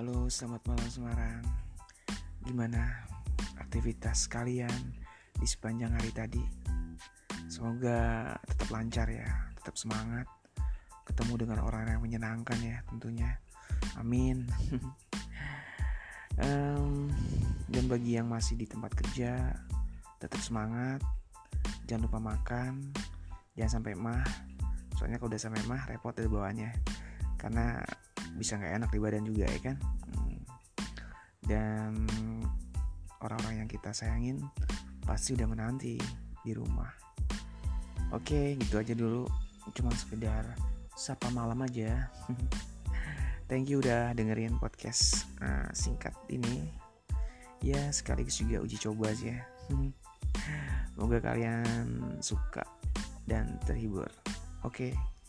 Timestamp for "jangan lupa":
21.84-22.24